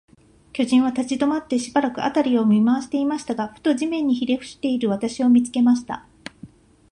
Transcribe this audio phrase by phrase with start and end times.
[0.51, 6.07] 巨人は立ちどまって、しばらく、あたりを見まわしていましたが、ふと、地面にひれふしている私を、見つけました。